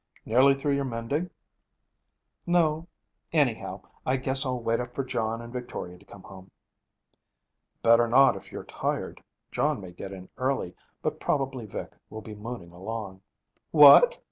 [0.25, 1.29] Nearly through your mending?'
[2.47, 2.87] 'No.
[3.31, 6.49] Anyhow, I guess I'll wait up for John and Victoria to come home.'
[7.83, 9.21] 'Better not, if you're tired.
[9.51, 13.21] John may get in early, but probably Vic will be mooning along.'
[13.69, 14.17] 'What?'